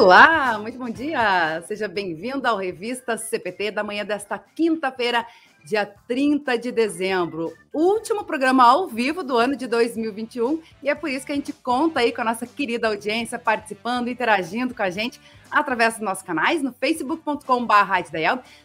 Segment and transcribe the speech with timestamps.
[0.00, 1.60] Olá, muito bom dia!
[1.66, 5.26] Seja bem-vindo ao Revista CPT da manhã desta quinta-feira,
[5.64, 7.52] dia 30 de dezembro.
[7.74, 11.52] Último programa ao vivo do ano de 2021 e é por isso que a gente
[11.52, 16.22] conta aí com a nossa querida audiência participando, interagindo com a gente através dos nossos
[16.22, 17.42] canais no facebook.com.br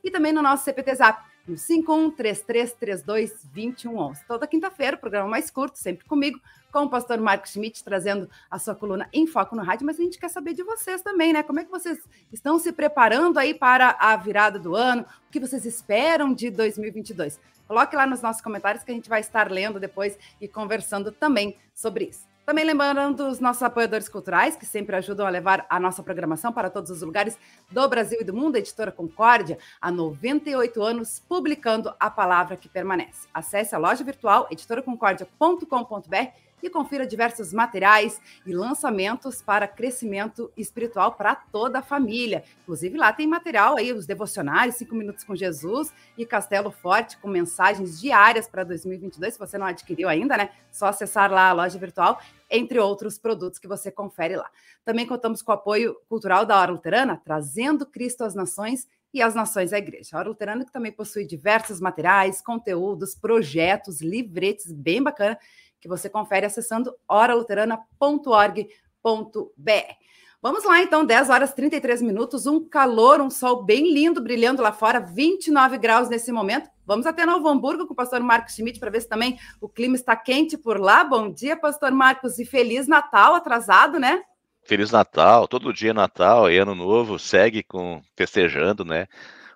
[0.03, 4.21] e também no nosso CPT Zap no 5133322111.
[4.27, 6.41] Toda quinta-feira, o programa mais curto, sempre comigo,
[6.73, 10.03] com o pastor Marcos Schmidt, trazendo a sua coluna em foco no rádio, mas a
[10.03, 11.43] gente quer saber de vocês também, né?
[11.43, 11.99] Como é que vocês
[12.33, 15.03] estão se preparando aí para a virada do ano?
[15.03, 17.41] O que vocês esperam de 2022?
[17.67, 21.57] Coloque lá nos nossos comentários que a gente vai estar lendo depois e conversando também
[21.75, 22.27] sobre isso.
[22.49, 26.71] Também lembrando os nossos apoiadores culturais, que sempre ajudam a levar a nossa programação para
[26.71, 27.37] todos os lugares
[27.71, 32.67] do Brasil e do mundo, a Editora Concórdia, há 98 anos, publicando a palavra que
[32.67, 33.29] permanece.
[33.35, 41.35] Acesse a loja virtual editoraconcordia.com.br e confira diversos materiais e lançamentos para crescimento espiritual para
[41.35, 42.45] toda a família.
[42.63, 47.29] Inclusive, lá tem material aí, os devocionários, Cinco Minutos com Jesus e Castelo Forte, com
[47.29, 49.35] mensagens diárias para 2022.
[49.35, 50.51] Se você não adquiriu ainda, né?
[50.71, 54.51] Só acessar lá a loja virtual entre outros produtos que você confere lá.
[54.85, 59.35] Também contamos com o apoio cultural da Hora Luterana, trazendo Cristo às nações e as
[59.35, 60.11] nações à igreja.
[60.17, 65.39] A Hora Luterana que também possui diversos materiais, conteúdos, projetos, livretes bem bacana
[65.81, 70.09] que você confere acessando oraluterana.org.br.
[70.41, 74.73] Vamos lá, então, 10 horas 33 minutos, um calor, um sol bem lindo brilhando lá
[74.73, 76.71] fora, 29 graus nesse momento.
[76.87, 79.97] Vamos até Novo Hamburgo com o pastor Marcos Schmidt para ver se também o clima
[79.97, 81.03] está quente por lá.
[81.03, 84.23] Bom dia, pastor Marcos, e Feliz Natal atrasado, né?
[84.63, 89.09] Feliz Natal, todo dia é Natal e Ano Novo segue com festejando, né?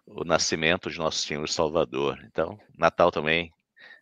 [0.05, 2.19] O nascimento de nosso Senhor Salvador.
[2.25, 3.53] Então, Natal também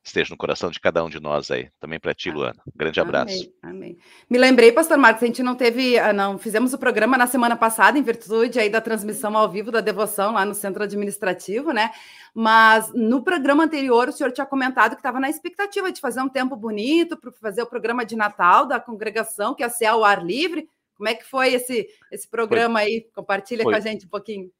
[0.02, 1.68] esteja no coração de cada um de nós aí.
[1.78, 2.60] Também para ti, Luana.
[2.66, 3.50] Um grande abraço.
[3.62, 3.98] Amém, amém.
[4.28, 7.56] Me lembrei, pastor Marcos, a gente não teve, ah, não fizemos o programa na semana
[7.56, 11.90] passada, em virtude aí da transmissão ao vivo da devoção lá no centro administrativo, né?
[12.34, 16.28] Mas no programa anterior, o senhor tinha comentado que estava na expectativa de fazer um
[16.28, 20.24] tempo bonito para fazer o programa de Natal da congregação, que ia ser ao ar
[20.24, 20.68] livre.
[20.94, 23.06] Como é que foi esse, esse programa foi, aí?
[23.14, 24.50] Compartilha foi, com a gente um pouquinho.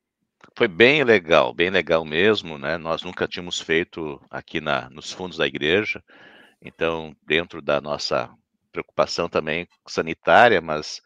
[0.57, 2.77] Foi bem legal, bem legal mesmo, né?
[2.79, 6.03] Nós nunca tínhamos feito aqui na, nos fundos da igreja,
[6.63, 8.31] então, dentro da nossa
[8.71, 11.01] preocupação também sanitária, mas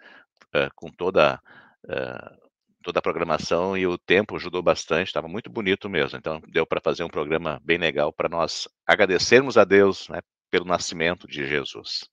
[0.55, 1.41] uh, com toda,
[1.84, 2.49] uh,
[2.83, 6.19] toda a programação e o tempo ajudou bastante, estava muito bonito mesmo.
[6.19, 10.21] Então, deu para fazer um programa bem legal para nós agradecermos a Deus né,
[10.51, 12.09] pelo nascimento de Jesus.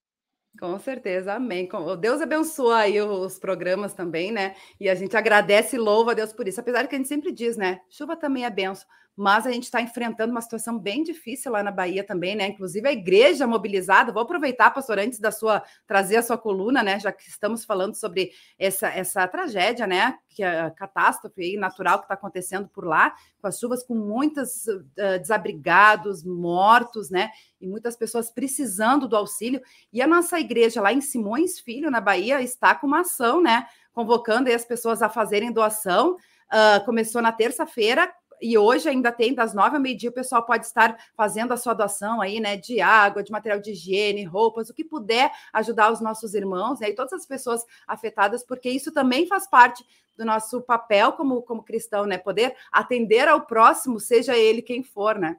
[0.59, 1.67] Com certeza, amém.
[1.99, 4.55] Deus abençoa aí os programas também, né?
[4.79, 6.59] E a gente agradece e louva a Deus por isso.
[6.59, 7.79] Apesar que a gente sempre diz, né?
[7.89, 11.71] Chuva também é benção mas a gente está enfrentando uma situação bem difícil lá na
[11.71, 12.47] Bahia também, né?
[12.47, 14.11] Inclusive a igreja mobilizada.
[14.11, 16.99] Vou aproveitar, pastor, antes da sua trazer a sua coluna, né?
[16.99, 20.17] Já que estamos falando sobre essa, essa tragédia, né?
[20.29, 24.65] Que é a catástrofe natural que está acontecendo por lá, com as chuvas, com muitos
[24.67, 27.29] uh, desabrigados, mortos, né?
[27.59, 29.61] E muitas pessoas precisando do auxílio.
[29.91, 33.67] E a nossa igreja lá em Simões Filho, na Bahia, está com uma ação, né?
[33.91, 36.15] Convocando as pessoas a fazerem doação.
[36.51, 38.11] Uh, começou na terça-feira,
[38.41, 41.73] e hoje ainda tem, das nove ao meio-dia, o pessoal pode estar fazendo a sua
[41.73, 42.57] doação aí, né?
[42.57, 46.89] De água, de material de higiene, roupas, o que puder ajudar os nossos irmãos, né?
[46.89, 49.85] E todas as pessoas afetadas, porque isso também faz parte
[50.17, 52.17] do nosso papel como, como cristão, né?
[52.17, 55.37] Poder atender ao próximo, seja ele quem for, né?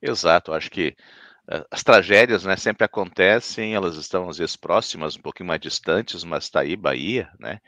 [0.00, 0.96] Exato, acho que
[1.70, 6.44] as tragédias né, sempre acontecem, elas estão às vezes próximas, um pouquinho mais distantes, mas
[6.44, 7.60] está aí Bahia, né?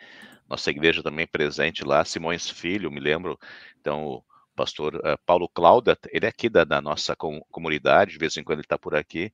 [0.49, 3.39] Nossa igreja também presente lá, Simões Filho, me lembro
[3.81, 4.25] então, o
[4.55, 8.45] pastor uh, Paulo Cláudia, ele é aqui da, da nossa com, comunidade, de vez em
[8.45, 9.33] quando ele está por aqui.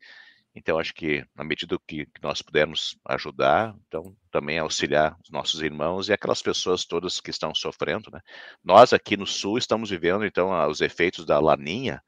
[0.54, 5.62] Então, acho que na medida que, que, nós pudermos ajudar, então também auxiliar os nossos
[5.62, 8.20] irmãos e aquelas pessoas todas que estão sofrendo, né?
[8.64, 12.02] Nós aqui no Sul estamos vivendo, então, os efeitos da laninha,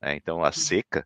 [0.00, 0.14] né?
[0.14, 1.04] então, a seca,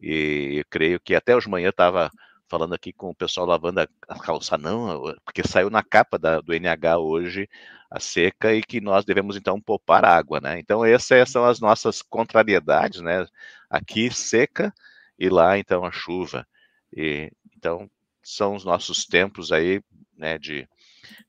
[0.00, 2.10] e eu creio que até hoje de manhã estava
[2.48, 6.52] falando aqui com o pessoal lavando a, calça, não, porque saiu na capa da, do
[6.54, 7.48] NH hoje
[7.90, 10.58] a seca e que nós devemos então poupar água, né?
[10.58, 13.26] Então essas são as nossas contrariedades, né?
[13.70, 14.72] Aqui seca
[15.18, 16.46] e lá então a chuva.
[16.94, 17.90] E então
[18.22, 19.82] são os nossos tempos aí,
[20.16, 20.38] né?
[20.38, 20.68] De,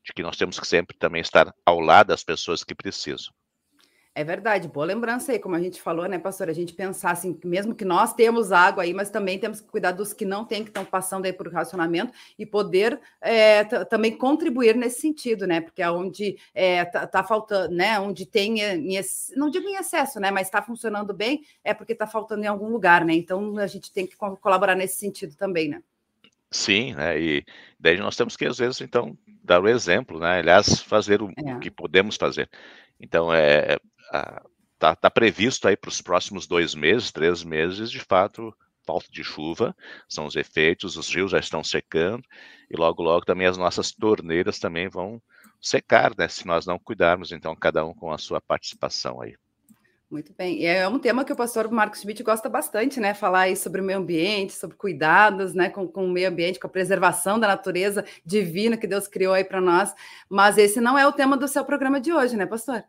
[0.03, 3.33] de que nós temos que sempre também estar ao lado das pessoas que precisam.
[4.17, 6.49] É verdade, boa lembrança aí, como a gente falou, né, pastor?
[6.49, 9.91] A gente pensar assim, mesmo que nós temos água aí, mas também temos que cuidar
[9.91, 14.75] dos que não têm, que estão passando aí por racionamento e poder é, também contribuir
[14.75, 15.61] nesse sentido, né?
[15.61, 17.99] Porque é onde é, tá, tá, faltando, né?
[17.99, 18.99] Onde tem, em,
[19.35, 20.31] não digo em excesso, né?
[20.31, 23.13] Mas está funcionando bem, é porque está faltando em algum lugar, né?
[23.13, 25.83] Então a gente tem que colaborar nesse sentido também, né?
[26.49, 27.45] Sim, né, e
[27.79, 31.53] daí nós temos que às vezes então dar o exemplo, né, aliás fazer o, é.
[31.53, 32.49] o que podemos fazer.
[32.99, 33.77] Então é,
[34.73, 38.53] está tá previsto aí para os próximos dois meses, três meses, de fato
[38.87, 39.75] falta de chuva,
[40.07, 42.23] são os efeitos, os rios já estão secando
[42.71, 45.21] e logo logo também as nossas torneiras também vão
[45.61, 49.35] secar, né, se nós não cuidarmos, então cada um com a sua participação aí.
[50.09, 50.61] Muito bem.
[50.61, 53.13] E é um tema que o pastor Marcos Schmidt gosta bastante, né?
[53.13, 55.69] Falar aí sobre o meio ambiente, sobre cuidados, né?
[55.69, 59.43] Com, com o meio ambiente, com a preservação da natureza divina que Deus criou aí
[59.43, 59.93] para nós.
[60.29, 62.85] Mas esse não é o tema do seu programa de hoje, né, pastor?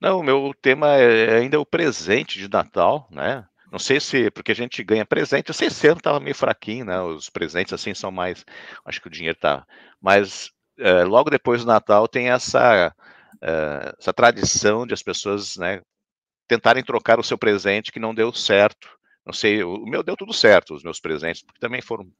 [0.00, 3.46] Não, o meu tema é ainda o presente de Natal, né?
[3.70, 6.84] Não sei se, porque a gente ganha presente, eu sei se ano estava meio fraquinho,
[6.86, 7.00] né?
[7.00, 8.44] Os presentes assim são mais,
[8.84, 9.66] acho que o dinheiro tá,
[10.00, 12.94] mas é, logo depois do Natal tem essa
[13.42, 15.82] é, essa tradição de as pessoas, né,
[16.48, 18.88] tentarem trocar o seu presente que não deu certo.
[19.26, 22.10] Não sei, o meu deu tudo certo, os meus presentes, porque também foram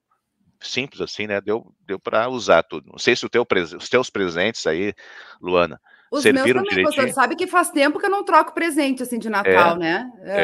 [0.60, 1.40] simples assim, né?
[1.40, 2.90] Deu, deu para usar tudo.
[2.90, 3.46] Não sei se teu,
[3.78, 4.94] os teus presentes aí,
[5.40, 6.84] Luana, os serviram meus também.
[6.84, 10.12] Você sabe que faz tempo que eu não troco presente assim de Natal, é, né?
[10.22, 10.40] É.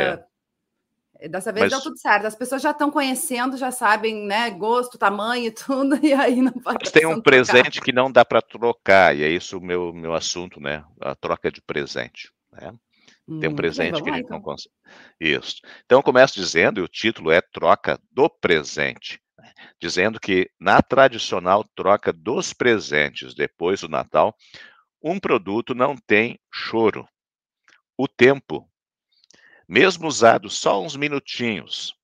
[1.21, 1.29] é.
[1.29, 1.73] Dessa vez Mas...
[1.73, 2.27] deu tudo certo.
[2.27, 6.79] As pessoas já estão conhecendo, já sabem, né, gosto, tamanho, tudo, e aí não pode.
[6.83, 7.85] Mas tem um presente trocar.
[7.85, 10.85] que não dá para trocar, e é isso o meu, meu assunto, né?
[11.01, 12.31] A troca de presente.
[12.53, 12.73] Né?
[13.27, 14.37] Tem um hum, presente que a gente então.
[14.37, 14.75] não consegue.
[15.19, 15.57] Isso.
[15.87, 19.51] Então, eu começo dizendo, e o título é Troca do Presente, né,
[19.81, 24.37] dizendo que na tradicional troca dos presentes depois do Natal,
[25.05, 27.07] um produto não tem choro.
[27.97, 28.69] O tempo,
[29.69, 31.95] mesmo usado só uns minutinhos.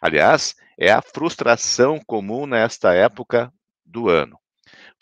[0.00, 3.50] Aliás, é a frustração comum nesta época
[3.84, 4.38] do ano.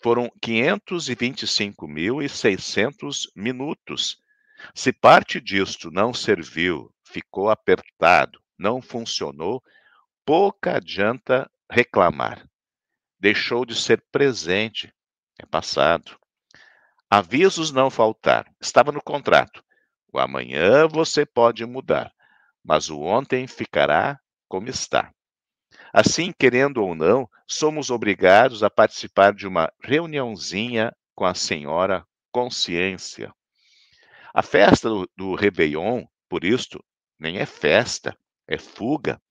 [0.01, 4.19] Foram 525.600 minutos
[4.75, 9.63] se parte disto não serviu, ficou apertado, não funcionou,
[10.25, 12.47] pouca adianta reclamar.
[13.19, 14.93] Deixou de ser presente,
[15.39, 16.20] é passado.
[17.13, 19.61] Avisos não faltaram, estava no contrato.
[20.13, 22.09] O amanhã você pode mudar,
[22.63, 24.17] mas o ontem ficará
[24.47, 25.13] como está.
[25.91, 33.33] Assim, querendo ou não, somos obrigados a participar de uma reuniãozinha com a senhora consciência.
[34.33, 36.81] A festa do, do Réveillon, por isto,
[37.19, 38.17] nem é festa,
[38.47, 39.21] é fuga.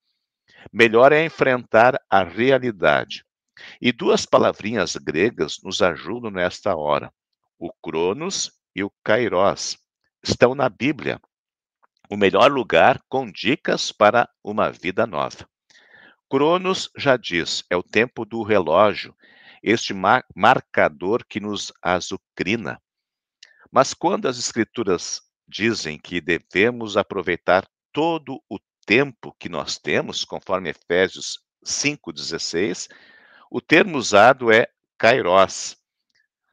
[0.70, 3.24] Melhor é enfrentar a realidade.
[3.80, 7.10] E duas palavrinhas gregas nos ajudam nesta hora:
[7.60, 9.78] o Cronos e o Kairos.
[10.22, 11.20] Estão na Bíblia.
[12.10, 15.46] O melhor lugar com dicas para uma vida nova.
[16.28, 19.14] Cronos já diz, é o tempo do relógio,
[19.62, 22.80] este mar marcador que nos azucrina.
[23.70, 30.70] Mas quando as Escrituras dizem que devemos aproveitar todo o tempo que nós temos, conforme
[30.70, 32.88] Efésios 5,16,
[33.50, 35.79] o termo usado é kairos.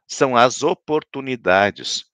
[0.07, 2.05] São as oportunidades.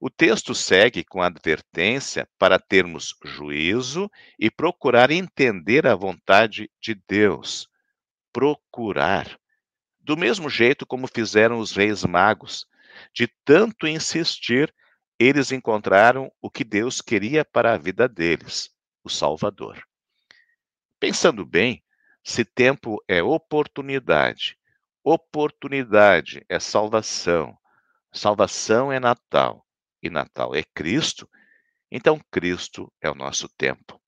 [0.00, 7.68] O texto segue com advertência para termos juízo e procurar entender a vontade de Deus.
[8.32, 9.38] Procurar.
[10.00, 12.64] Do mesmo jeito como fizeram os reis magos,
[13.12, 14.72] de tanto insistir,
[15.18, 18.70] eles encontraram o que Deus queria para a vida deles,
[19.02, 19.82] o Salvador.
[21.00, 21.82] Pensando bem,
[22.22, 24.58] se tempo é oportunidade,
[25.08, 27.56] oportunidade é salvação,
[28.12, 29.64] salvação é Natal
[30.02, 31.30] e Natal é Cristo,
[31.88, 34.00] então Cristo é o nosso tempo.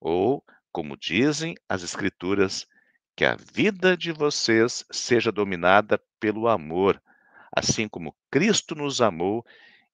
[0.00, 2.66] Ou, como dizem as Escrituras,
[3.14, 6.98] que a vida de vocês seja dominada pelo amor
[7.54, 9.44] assim como Cristo nos amou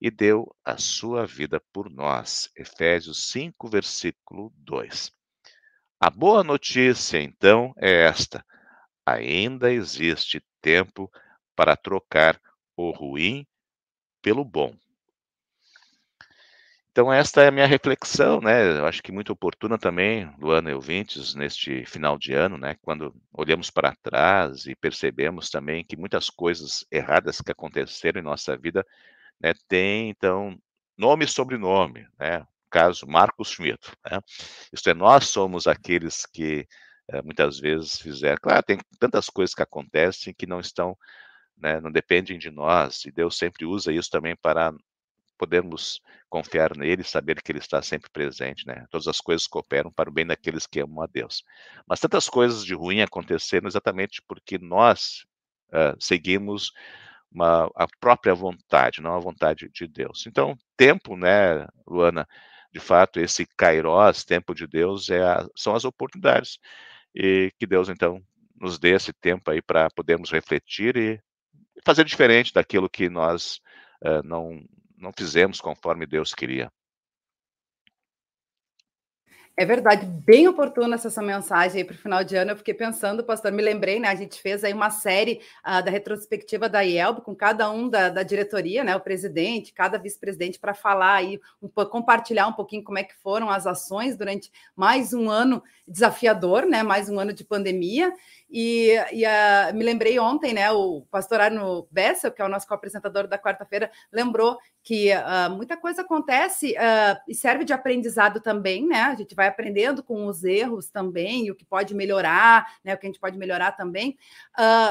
[0.00, 2.49] e deu a sua vida por nós.
[2.57, 5.11] Efésios 5, versículo 2.
[5.99, 8.47] A boa notícia, então, é esta:
[9.15, 11.11] ainda existe tempo
[11.55, 12.41] para trocar
[12.77, 13.47] o ruim
[14.23, 14.75] pelo bom.
[16.91, 18.79] Então, esta é a minha reflexão, né?
[18.79, 22.77] Eu acho que muito oportuna também, Luana e ouvintes, neste final de ano, né?
[22.83, 28.57] Quando olhamos para trás e percebemos também que muitas coisas erradas que aconteceram em nossa
[28.57, 28.85] vida,
[29.41, 30.59] né, tem, então,
[30.97, 32.45] nome e sobrenome, né?
[32.71, 33.79] caso Marcos Schmidt.
[34.11, 34.21] Né?
[34.73, 36.67] Isto é, nós somos aqueles que
[37.25, 38.38] muitas vezes fizeram.
[38.41, 40.97] Claro, tem tantas coisas que acontecem que não estão,
[41.57, 44.73] né, não dependem de nós, e Deus sempre usa isso também para
[45.38, 48.85] podemos confiar nele, saber que ele está sempre presente, né?
[48.91, 51.45] Todas as coisas cooperam para o bem daqueles que amam a Deus.
[51.87, 55.25] Mas tantas coisas de ruim aconteceram exatamente porque nós
[55.69, 56.73] uh, seguimos
[57.31, 60.27] uma, a própria vontade, não a vontade de Deus.
[60.27, 62.27] Então, tempo, né, Luana?
[62.71, 66.59] De fato, esse kairos, tempo de Deus, é a, são as oportunidades
[67.15, 68.23] e que Deus então
[68.61, 71.21] nos dê esse tempo aí para podermos refletir e
[71.85, 73.61] fazer diferente daquilo que nós
[74.05, 74.61] uh, não,
[74.97, 76.71] não fizemos conforme Deus queria.
[79.61, 82.53] É verdade, bem oportuna essa mensagem aí para o final de ano.
[82.53, 84.07] Eu fiquei pensando, pastor, me lembrei, né?
[84.07, 88.09] A gente fez aí uma série uh, da retrospectiva da IELB com cada um da,
[88.09, 88.95] da diretoria, né?
[88.95, 93.50] O presidente, cada vice-presidente, para falar aí, um, compartilhar um pouquinho como é que foram
[93.50, 96.85] as ações durante mais um ano desafiador, né?
[96.85, 98.12] Mais um ano de pandemia.
[98.50, 100.71] E, e uh, me lembrei ontem, né?
[100.73, 105.76] O pastor Arno Bessel, que é o nosso co-apresentador da quarta-feira, lembrou que uh, muita
[105.76, 109.02] coisa acontece uh, e serve de aprendizado também, né?
[109.02, 112.95] A gente vai aprendendo com os erros também, o que pode melhorar, né?
[112.95, 114.17] O que a gente pode melhorar também,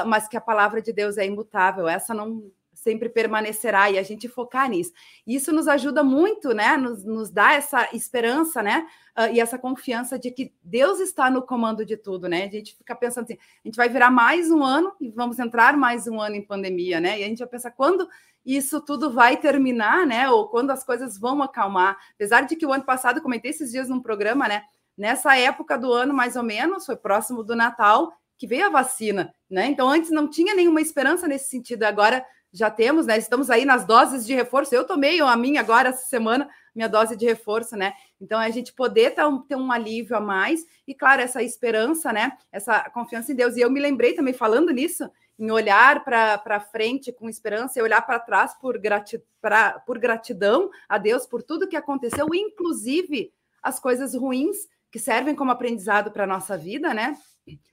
[0.06, 1.88] mas que a palavra de Deus é imutável.
[1.88, 2.50] Essa não
[2.88, 4.92] sempre permanecerá e a gente focar nisso.
[5.26, 6.74] Isso nos ajuda muito, né?
[6.78, 8.86] Nos, nos dá essa esperança, né?
[9.14, 12.44] Uh, e essa confiança de que Deus está no comando de tudo, né?
[12.44, 15.76] A gente fica pensando assim, a gente vai virar mais um ano e vamos entrar
[15.76, 17.20] mais um ano em pandemia, né?
[17.20, 18.08] E a gente vai pensar quando
[18.46, 20.30] isso tudo vai terminar, né?
[20.30, 21.98] Ou quando as coisas vão acalmar.
[22.14, 24.62] Apesar de que o ano passado, comentei esses dias num programa, né?
[24.96, 29.34] Nessa época do ano, mais ou menos, foi próximo do Natal, que veio a vacina,
[29.50, 29.66] né?
[29.66, 31.82] Então, antes não tinha nenhuma esperança nesse sentido.
[31.82, 33.18] Agora já temos, né?
[33.18, 34.74] Estamos aí nas doses de reforço.
[34.74, 37.92] Eu tomei a minha agora essa semana, minha dose de reforço, né?
[38.20, 42.32] Então, é a gente poder ter um, alívio a mais e, claro, essa esperança, né?
[42.50, 43.56] Essa confiança em Deus.
[43.56, 48.02] E eu me lembrei também, falando nisso, em olhar para frente com esperança e olhar
[48.02, 53.78] para trás por, grati pra, por gratidão a Deus por tudo que aconteceu, inclusive as
[53.78, 54.56] coisas ruins
[54.90, 57.16] que servem como aprendizado para a nossa vida, né?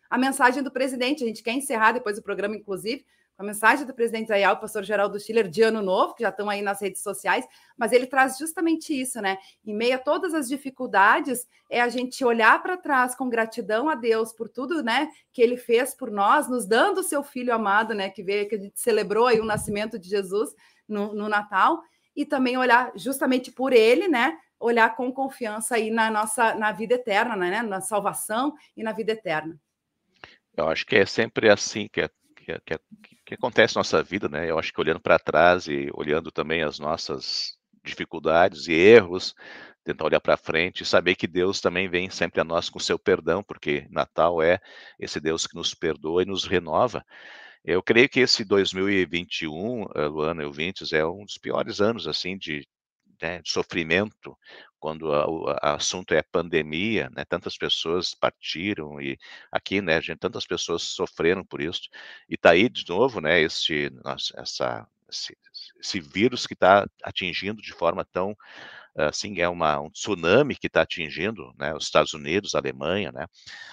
[0.09, 3.05] A mensagem do presidente, a gente quer encerrar depois do programa, inclusive,
[3.35, 6.29] com a mensagem do presidente Zayal, o pastor Geraldo Schiller, de Ano Novo, que já
[6.29, 7.45] estão aí nas redes sociais,
[7.77, 9.37] mas ele traz justamente isso, né?
[9.65, 13.95] Em meio a todas as dificuldades, é a gente olhar para trás com gratidão a
[13.95, 17.93] Deus por tudo, né, que ele fez por nós, nos dando o seu filho amado,
[17.93, 20.55] né, que veio, que a gente celebrou aí o nascimento de Jesus
[20.87, 21.81] no, no Natal,
[22.15, 26.95] e também olhar justamente por ele, né, olhar com confiança aí na nossa na vida
[26.95, 29.59] eterna, né, na salvação e na vida eterna.
[30.55, 32.09] Eu acho que é sempre assim que, é,
[32.45, 32.79] que, é, que, é,
[33.25, 34.49] que acontece na nossa vida, né?
[34.49, 39.33] Eu acho que olhando para trás e olhando também as nossas dificuldades e erros,
[39.83, 42.99] tentar olhar para frente e saber que Deus também vem sempre a nós com seu
[42.99, 44.59] perdão, porque Natal é
[44.99, 47.03] esse Deus que nos perdoa e nos renova.
[47.63, 52.37] Eu creio que esse 2021, eh, Luana e ouvintes, é um dos piores anos assim
[52.37, 52.67] de,
[53.21, 54.37] né, de sofrimento
[54.85, 59.17] quando o assunto é pandemia, né, tantas pessoas partiram e
[59.51, 61.89] aqui, né, gente, tantas pessoas sofreram por isso
[62.29, 63.91] e tá aí de novo, né, este,
[64.37, 65.35] essa, esse,
[65.81, 68.37] esse vírus que está atingindo de forma tão
[68.95, 73.25] assim é uma, um tsunami que está atingindo, né, os Estados Unidos, a Alemanha, né,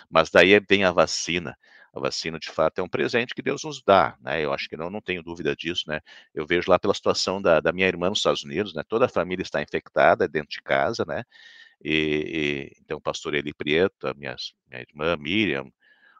[0.09, 1.55] mas daí vem a vacina
[1.93, 4.43] a vacina de fato é um presente que Deus nos dá, né?
[4.43, 6.01] Eu acho que não, não tenho dúvida disso, né?
[6.35, 8.83] Eu vejo lá pela situação da, da minha irmã nos Estados Unidos, né?
[8.89, 11.23] Toda a família está infectada dentro de casa, né?
[11.85, 14.35] E, e então o pastor Eli Prieto, a minha,
[14.71, 15.71] minha irmã Miriam,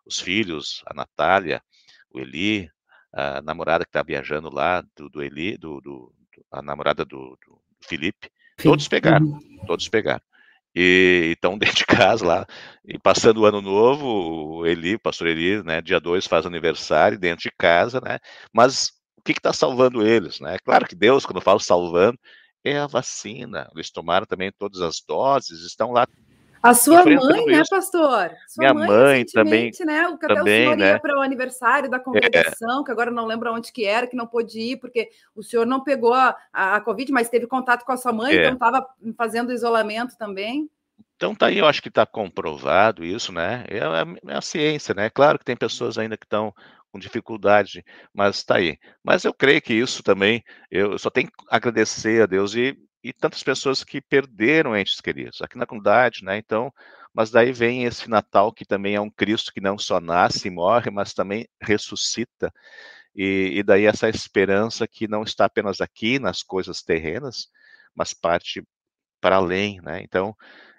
[0.05, 1.63] os filhos, a Natália,
[2.11, 2.69] o Eli,
[3.13, 6.15] a namorada que está viajando lá do, do Eli, do, do,
[6.51, 8.31] a namorada do, do Felipe,
[8.63, 9.65] todos pegaram, uhum.
[9.67, 10.23] todos pegaram.
[10.75, 12.47] E estão dentro de casa lá,
[12.85, 17.19] e passando o ano novo, o Eli, o pastor Eli, né, dia 2 faz aniversário
[17.19, 18.19] dentro de casa, né?
[18.53, 18.89] Mas
[19.19, 20.57] o que está salvando eles, né?
[20.65, 22.19] Claro que Deus, quando eu falo salvando,
[22.65, 23.69] é a vacina.
[23.75, 26.07] Eles tomaram também todas as doses, estão lá
[26.63, 28.31] a sua mãe, né, pastor?
[28.47, 29.71] Sua Minha mãe, mãe também.
[29.85, 30.09] Né?
[30.09, 30.91] O que até também, o senhor né?
[30.91, 32.85] ia para o aniversário da congregação, é.
[32.85, 35.83] que agora não lembro onde que era, que não pôde ir, porque o senhor não
[35.83, 38.43] pegou a, a, a Covid, mas teve contato com a sua mãe, é.
[38.43, 40.71] então estava fazendo isolamento também.
[41.17, 43.65] Então tá aí, eu acho que está comprovado isso, né?
[43.69, 45.11] É a, é a, ciência, né?
[45.11, 46.55] Claro que tem pessoas ainda que estão
[46.93, 48.79] com dificuldade, mas está aí.
[49.03, 53.13] Mas eu creio que isso também, eu só tenho que agradecer a Deus e e
[53.13, 56.39] tantas pessoas que perderam entes queridos aqui na comunidade, né?
[56.39, 56.73] Então,
[57.13, 60.51] mas daí vem esse Natal que também é um Cristo que não só nasce e
[60.51, 62.53] morre, mas também ressuscita.
[63.15, 67.49] E, e daí essa esperança que não está apenas aqui nas coisas terrenas,
[67.95, 68.63] mas parte
[69.21, 70.03] para além, né?
[70.03, 70.31] Então,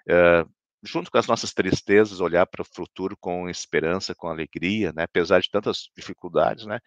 [0.08, 0.50] uh,
[0.82, 5.04] junto com as nossas tristezas, olhar para o futuro com esperança, com alegria, né?
[5.04, 6.80] Apesar de tantas dificuldades, né?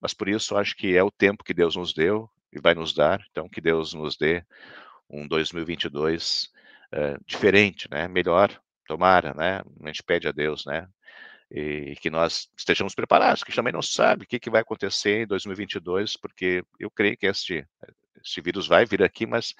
[0.00, 2.92] Mas por isso acho que é o tempo que Deus nos deu, e vai nos
[2.92, 3.24] dar.
[3.30, 4.44] Então, que Deus nos dê
[5.08, 6.48] um 2022
[6.92, 8.08] é, diferente, né?
[8.08, 8.50] Melhor,
[8.86, 9.62] tomara, né?
[9.82, 10.88] A gente pede a Deus, né?
[11.50, 15.26] E que nós estejamos preparados, que também não sabe o que, que vai acontecer em
[15.26, 17.66] 2022, porque eu creio que este,
[18.24, 19.54] este vírus vai vir aqui, mas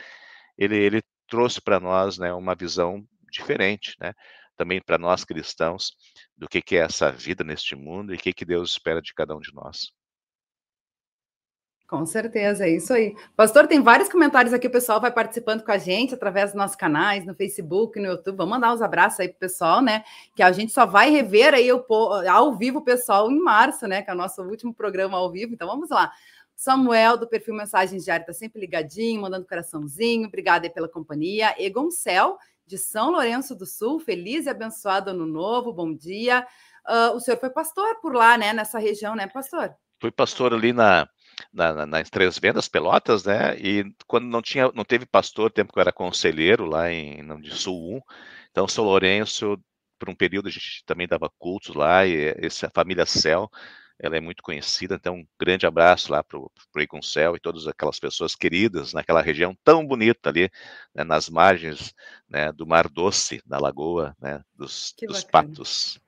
[0.57, 4.15] ele, ele trouxe para nós né, uma visão diferente, né?
[4.57, 5.97] também para nós cristãos
[6.37, 9.15] do que, que é essa vida neste mundo e o que, que Deus espera de
[9.15, 9.91] cada um de nós.
[11.91, 13.17] Com certeza, é isso aí.
[13.35, 16.77] Pastor, tem vários comentários aqui, o pessoal vai participando com a gente através dos nossos
[16.77, 18.37] canais, no Facebook, no YouTube.
[18.37, 20.05] Vamos mandar uns abraços aí pro pessoal, né?
[20.37, 21.85] Que a gente só vai rever aí o,
[22.31, 24.03] ao vivo o pessoal em março, né?
[24.03, 25.53] Que é o nosso último programa ao vivo.
[25.53, 26.13] Então vamos lá.
[26.55, 30.29] Samuel, do perfil Mensagens Diárias, está sempre ligadinho, mandando coraçãozinho.
[30.29, 31.57] Obrigada aí pela companhia.
[31.59, 36.47] Egon Cel, de São Lourenço do Sul, feliz e abençoado ano novo, bom dia.
[36.89, 38.53] Uh, o senhor foi pastor por lá, né?
[38.53, 39.75] Nessa região, né, pastor?
[40.01, 41.09] Fui pastor ali na
[41.53, 43.57] na, nas Três Vendas, Pelotas, né?
[43.59, 47.41] E quando não tinha, não teve pastor, tempo que eu era conselheiro lá em no
[47.41, 48.01] de Sul 1,
[48.51, 49.59] então São Lourenço,
[49.99, 53.51] por um período a gente também dava cultos lá, e essa família Céu,
[53.99, 57.67] ela é muito conhecida, então um grande abraço lá para o Icon Céu e todas
[57.67, 60.51] aquelas pessoas queridas naquela região tão bonita ali,
[60.95, 61.95] né, nas margens
[62.27, 66.01] né, do Mar Doce, da Lagoa, né, dos, dos Patos.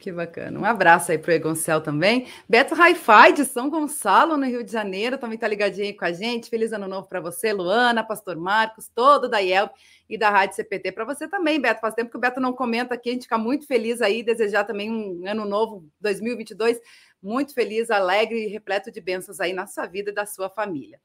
[0.00, 0.58] Que bacana.
[0.58, 2.26] Um abraço aí para o Egoncel também.
[2.48, 6.12] Beto Hi-Fi de São Gonçalo, no Rio de Janeiro, também está ligadinho aí com a
[6.12, 6.48] gente.
[6.48, 9.68] Feliz ano novo para você, Luana, Pastor Marcos, todo da IEL
[10.08, 10.92] e da Rádio CPT.
[10.92, 11.82] Para você também, Beto.
[11.82, 14.64] Faz tempo que o Beto não comenta aqui, a gente fica muito feliz aí, desejar
[14.64, 16.80] também um ano novo, 2022,
[17.22, 20.98] muito feliz, alegre e repleto de bênçãos aí na sua vida e da sua família.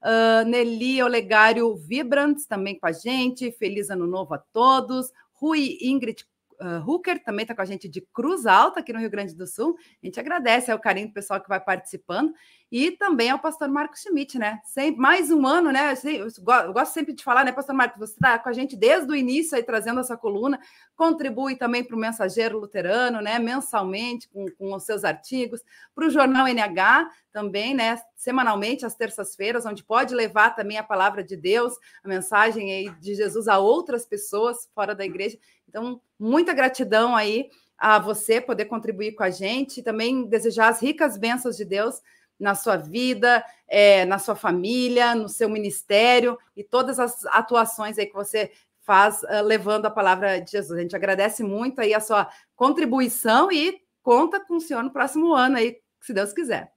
[0.00, 3.50] Uh, Nelly Olegário Vibrants também com a gente.
[3.50, 5.10] Feliz ano novo a todos.
[5.32, 6.24] Rui Ingrid
[6.60, 9.46] uh, Hooker também está com a gente de Cruz Alta, aqui no Rio Grande do
[9.46, 9.76] Sul.
[10.02, 12.32] A gente agradece ao carinho do pessoal que vai participando
[12.70, 14.60] e também ao pastor Marcos Schmidt, né?
[14.64, 15.94] Sempre, mais um ano, né?
[16.04, 17.98] Eu gosto sempre de falar, né, pastor Marcos?
[17.98, 20.58] Você está com a gente desde o início aí trazendo essa coluna,
[20.96, 23.38] contribui também para o Mensageiro Luterano, né?
[23.38, 25.62] Mensalmente, com, com os seus artigos,
[25.94, 28.00] para o Jornal NH também, né?
[28.16, 33.14] Semanalmente, às terças-feiras, onde pode levar também a palavra de Deus, a mensagem aí de
[33.14, 35.38] Jesus a outras pessoas fora da igreja.
[35.76, 41.18] Então, muita gratidão aí a você poder contribuir com a gente também desejar as ricas
[41.18, 42.00] bênçãos de Deus
[42.40, 48.06] na sua vida, é, na sua família, no seu ministério e todas as atuações aí
[48.06, 50.78] que você faz uh, levando a palavra de Jesus.
[50.78, 55.34] A gente agradece muito aí a sua contribuição e conta com o senhor no próximo
[55.34, 56.75] ano aí, se Deus quiser.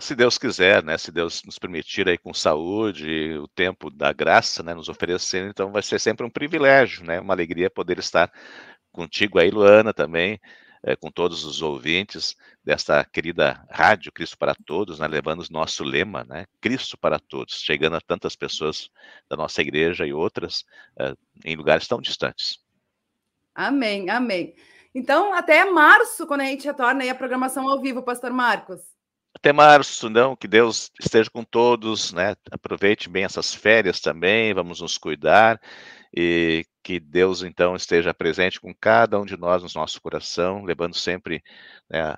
[0.00, 0.96] Se Deus quiser, né?
[0.98, 4.74] Se Deus nos permitir aí com saúde, o tempo da graça, né?
[4.74, 7.20] Nos oferecer, então vai ser sempre um privilégio, né?
[7.20, 8.32] Uma alegria poder estar
[8.92, 10.40] contigo aí, Luana, também,
[10.82, 15.82] é, com todos os ouvintes desta querida rádio Cristo para Todos, né, levando o nosso
[15.82, 18.90] lema, né, Cristo para Todos, chegando a tantas pessoas
[19.28, 20.64] da nossa igreja e outras
[20.98, 22.62] é, em lugares tão distantes.
[23.54, 24.54] Amém, amém.
[24.94, 28.93] Então, até março, quando a gente retorna aí a programação ao vivo, Pastor Marcos.
[29.34, 32.34] Até março, não, que Deus esteja com todos, né?
[32.50, 35.60] Aproveite bem essas férias também, vamos nos cuidar
[36.16, 40.94] e que Deus então esteja presente com cada um de nós no nosso coração, levando
[40.94, 41.42] sempre
[41.90, 42.14] né,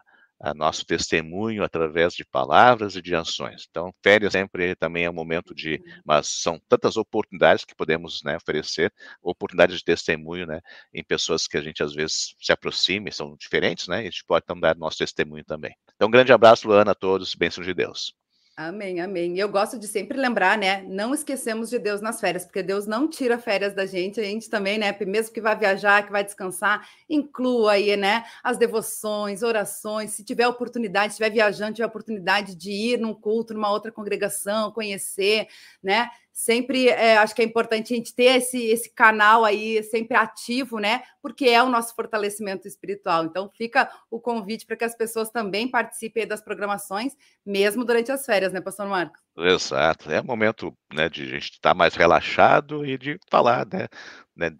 [0.55, 3.67] nosso testemunho através de palavras e de ações.
[3.71, 8.37] Então, férias sempre também é um momento de, mas são tantas oportunidades que podemos né,
[8.37, 10.61] oferecer, oportunidades de testemunho, né,
[10.93, 14.25] em pessoas que a gente às vezes se aproxima, são diferentes, né, e a gente
[14.25, 15.75] pode então dar nosso testemunho também.
[15.95, 18.15] Então, um grande abraço, Luana, a todos, bênçãos de Deus.
[18.59, 19.39] Amém, amém.
[19.39, 20.81] Eu gosto de sempre lembrar, né?
[20.89, 24.49] Não esquecemos de Deus nas férias, porque Deus não tira férias da gente, a gente
[24.49, 24.97] também, né?
[25.07, 28.25] Mesmo que vai viajar, que vai descansar, inclua aí, né?
[28.43, 30.13] As devoções, orações.
[30.13, 34.73] Se tiver oportunidade, se estiver viajando, tiver oportunidade de ir num culto, numa outra congregação,
[34.73, 35.49] conhecer,
[35.83, 36.09] né?
[36.37, 40.79] Sempre é, acho que é importante a gente ter esse, esse canal aí sempre ativo,
[40.79, 41.03] né?
[41.23, 43.25] Porque é o nosso fortalecimento espiritual.
[43.25, 48.27] Então, fica o convite para que as pessoas também participem das programações, mesmo durante as
[48.27, 49.19] férias, né, Pastor Marcos?
[49.35, 50.13] Exato.
[50.13, 53.89] É momento né, de a gente estar tá mais relaxado e de falar, né,
[54.37, 54.55] né?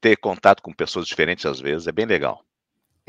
[0.00, 2.44] Ter contato com pessoas diferentes às vezes é bem legal.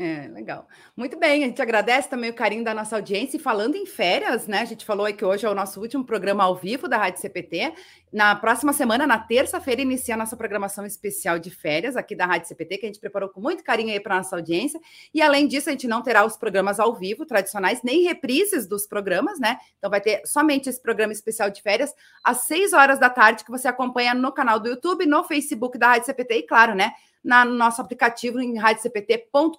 [0.04, 0.66] É, legal.
[0.96, 3.36] Muito bem, a gente agradece também o carinho da nossa audiência.
[3.36, 4.58] E falando em férias, né?
[4.58, 7.20] A gente falou aí que hoje é o nosso último programa ao vivo da Rádio
[7.20, 7.72] CPT.
[8.12, 12.48] Na próxima semana, na terça-feira, inicia a nossa programação especial de férias aqui da Rádio
[12.48, 14.80] CPT, que a gente preparou com muito carinho aí para nossa audiência.
[15.14, 18.88] E além disso, a gente não terá os programas ao vivo tradicionais, nem reprises dos
[18.88, 19.56] programas, né?
[19.78, 23.52] Então vai ter somente esse programa especial de férias às seis horas da tarde, que
[23.52, 26.92] você acompanha no canal do YouTube, no Facebook da Rádio CPT e, claro, né?
[27.22, 29.56] Na, no nosso aplicativo em radiocpt.com.br.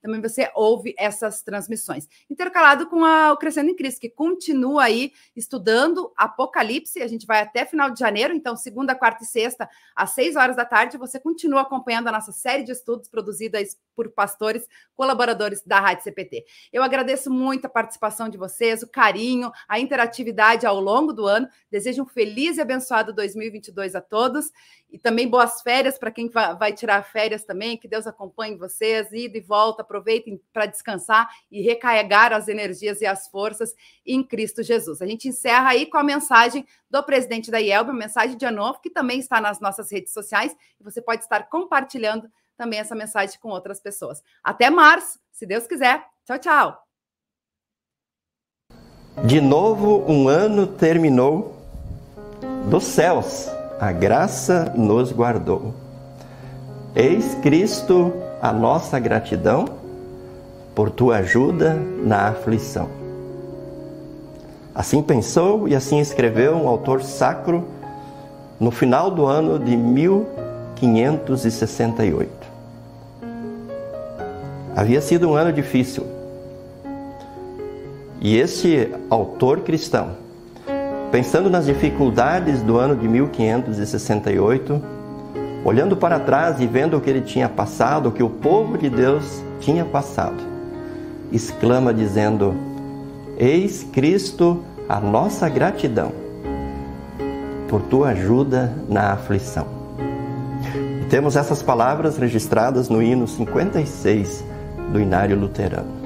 [0.00, 2.08] Também você ouve essas transmissões.
[2.28, 7.02] Intercalado com a, o Crescendo em Cristo, que continua aí estudando Apocalipse.
[7.02, 10.56] A gente vai até final de janeiro, então, segunda, quarta e sexta, às seis horas
[10.56, 15.80] da tarde, você continua acompanhando a nossa série de estudos produzidas por pastores, colaboradores da
[15.80, 16.44] Rádio CPT.
[16.72, 21.48] Eu agradeço muito a participação de vocês, o carinho, a interatividade ao longo do ano.
[21.70, 24.50] Desejo um feliz e abençoado 2022 a todos
[24.92, 29.12] e também boas férias para quem vai vai tirar férias também, que Deus acompanhe vocês,
[29.12, 33.74] ida e volta, aproveitem para descansar e recarregar as energias e as forças
[34.06, 35.02] em Cristo Jesus.
[35.02, 38.80] A gente encerra aí com a mensagem do presidente da IELB, uma mensagem de novo,
[38.80, 43.38] que também está nas nossas redes sociais, e você pode estar compartilhando também essa mensagem
[43.40, 44.22] com outras pessoas.
[44.42, 46.04] Até março, se Deus quiser.
[46.24, 46.82] Tchau, tchau.
[49.24, 51.56] De novo, um ano terminou.
[52.70, 53.48] Dos céus,
[53.80, 55.89] a graça nos guardou.
[56.94, 59.64] Eis Cristo a nossa gratidão
[60.74, 62.88] por tua ajuda na aflição.
[64.74, 67.64] Assim pensou e assim escreveu um autor sacro
[68.58, 72.30] no final do ano de 1568.
[74.74, 76.04] Havia sido um ano difícil.
[78.20, 80.16] E este autor cristão,
[81.12, 84.99] pensando nas dificuldades do ano de 1568,
[85.64, 88.88] olhando para trás e vendo o que ele tinha passado, o que o povo de
[88.88, 90.42] Deus tinha passado,
[91.32, 92.54] exclama dizendo:
[93.38, 96.12] Eis Cristo a nossa gratidão
[97.68, 99.66] por tua ajuda na aflição.
[101.00, 104.44] E temos essas palavras registradas no hino 56
[104.92, 106.00] do Inário Luterano.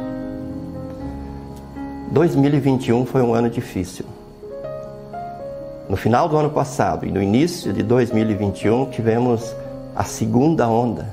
[2.10, 4.04] 2021 foi um ano difícil.
[5.94, 9.54] No final do ano passado e no início de 2021 tivemos
[9.94, 11.06] a segunda onda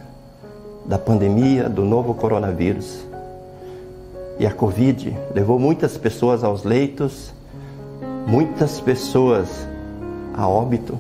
[0.88, 3.06] da pandemia do novo coronavírus.
[4.40, 7.32] E a Covid levou muitas pessoas aos leitos,
[8.26, 9.68] muitas pessoas
[10.34, 10.98] a óbito.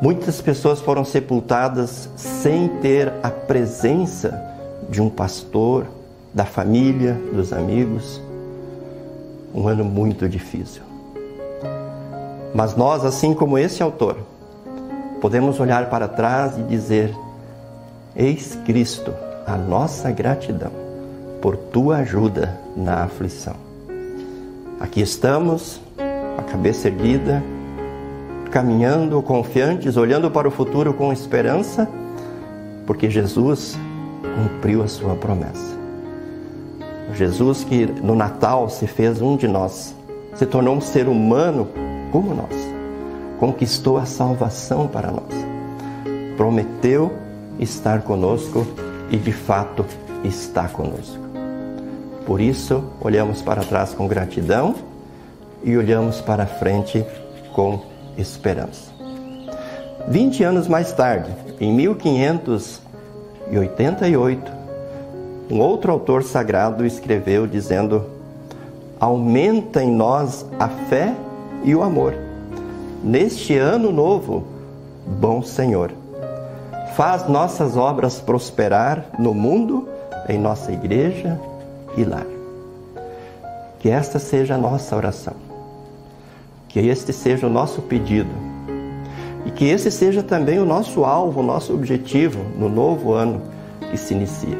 [0.00, 4.42] Muitas pessoas foram sepultadas sem ter a presença
[4.88, 5.84] de um pastor,
[6.32, 8.22] da família, dos amigos.
[9.54, 10.87] Um ano muito difícil.
[12.54, 14.16] Mas nós, assim como esse autor,
[15.20, 17.14] podemos olhar para trás e dizer:
[18.16, 19.12] Eis Cristo,
[19.46, 20.72] a nossa gratidão
[21.40, 23.54] por tua ajuda na aflição.
[24.80, 25.80] Aqui estamos,
[26.36, 27.42] a cabeça erguida,
[28.50, 31.88] caminhando confiantes, olhando para o futuro com esperança,
[32.86, 33.78] porque Jesus
[34.22, 35.76] cumpriu a sua promessa.
[37.14, 39.94] Jesus, que no Natal se fez um de nós,
[40.34, 41.68] se tornou um ser humano
[42.10, 42.54] como nós,
[43.38, 45.34] conquistou a salvação para nós,
[46.36, 47.12] prometeu
[47.58, 48.66] estar conosco
[49.10, 49.84] e de fato
[50.24, 51.18] está conosco.
[52.26, 54.74] Por isso, olhamos para trás com gratidão
[55.64, 57.04] e olhamos para frente
[57.54, 57.80] com
[58.16, 58.92] esperança.
[60.08, 62.88] 20 anos mais tarde, em 1500
[63.56, 64.52] 88,
[65.50, 68.04] um outro autor sagrado escreveu dizendo:
[69.00, 71.14] Aumenta em nós a fé
[71.64, 72.14] e o amor.
[73.02, 74.44] Neste ano novo,
[75.06, 75.92] bom Senhor,
[76.94, 79.88] faz nossas obras prosperar no mundo,
[80.28, 81.40] em nossa igreja
[81.96, 82.26] e lar.
[83.78, 85.34] Que esta seja a nossa oração.
[86.68, 88.48] Que este seja o nosso pedido
[89.48, 93.40] e que esse seja também o nosso alvo, o nosso objetivo no novo ano
[93.90, 94.58] que se inicia.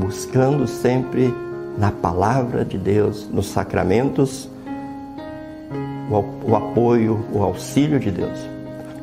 [0.00, 1.32] Buscando sempre
[1.78, 4.48] na palavra de Deus, nos sacramentos,
[6.10, 8.38] o, apoio, o auxílio de Deus,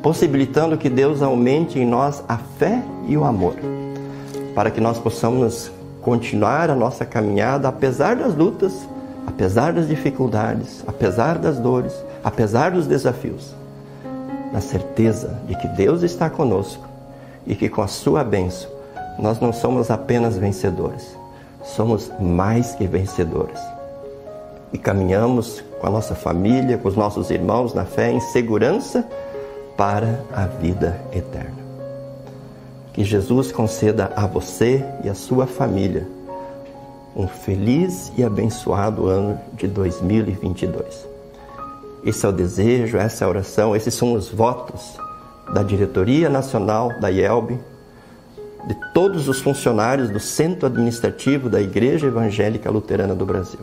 [0.02, 3.54] possibilitando que Deus aumente em nós a fé e o amor,
[4.54, 5.70] para que nós possamos
[6.02, 8.88] continuar a nossa caminhada apesar das lutas,
[9.26, 13.58] apesar das dificuldades, apesar das dores, apesar dos desafios
[14.52, 16.86] na certeza de que Deus está conosco
[17.46, 18.70] e que com a sua bênção
[19.18, 21.16] nós não somos apenas vencedores,
[21.62, 23.60] somos mais que vencedores.
[24.72, 29.06] E caminhamos com a nossa família, com os nossos irmãos na fé, em segurança
[29.76, 31.58] para a vida eterna.
[32.92, 36.06] Que Jesus conceda a você e a sua família
[37.18, 41.08] um feliz e abençoado ano de 2022.
[42.04, 44.96] Esse é o desejo, essa é a oração, esses são os votos
[45.52, 47.58] da diretoria nacional da IELB,
[48.68, 53.60] de todos os funcionários do centro administrativo da Igreja Evangélica Luterana do Brasil.